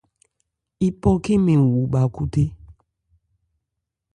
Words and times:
Yípɔ 0.81 1.09
khɛ́n 1.23 1.39
mɛn 1.45 1.61
wu 1.71 1.79
bha 1.91 2.01
khúthé. 2.13 2.43